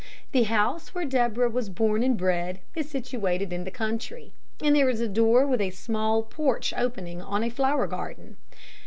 The 0.31 0.45
house 0.49 0.95
where 0.95 1.05
Deborah 1.05 1.47
was 1.51 1.69
born 1.69 2.01
and 2.01 2.17
bred 2.17 2.59
is 2.73 2.89
situated 2.89 3.53
in 3.53 3.65
the 3.65 3.69
country, 3.69 4.33
and 4.59 4.75
there 4.75 4.89
is 4.89 4.99
a 4.99 5.07
door 5.07 5.45
with 5.45 5.61
a 5.61 5.69
small 5.69 6.23
porch 6.23 6.73
opening 6.75 7.21
on 7.21 7.43
a 7.43 7.51
flower 7.51 7.85
garden. 7.85 8.37